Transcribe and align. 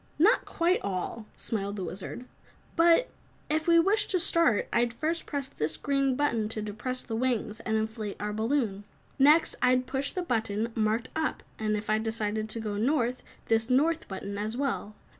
"Not 0.17 0.45
quite 0.45 0.79
all," 0.81 1.27
smiled 1.35 1.75
the 1.75 1.83
Wizard, 1.83 2.25
"but 2.75 3.11
if 3.51 3.67
we 3.67 3.77
wished 3.77 4.09
to 4.09 4.19
start, 4.19 4.67
I'd 4.73 4.95
first 4.95 5.27
press 5.27 5.47
this 5.47 5.77
green 5.77 6.15
button 6.15 6.49
to 6.49 6.61
depress 6.63 7.03
the 7.03 7.15
wings 7.15 7.59
and 7.59 7.77
inflate 7.77 8.17
our 8.19 8.33
balloon. 8.33 8.83
Next, 9.19 9.55
I'd 9.61 9.85
push 9.85 10.11
the 10.11 10.23
button 10.23 10.71
marked 10.73 11.09
'up' 11.15 11.43
and, 11.59 11.77
if 11.77 11.87
I 11.87 11.99
decided 11.99 12.49
to 12.49 12.59
go 12.59 12.77
North, 12.77 13.21
this 13.45 13.69
'North' 13.69 14.07
button, 14.07 14.39
as 14.39 14.57
well. 14.57 14.95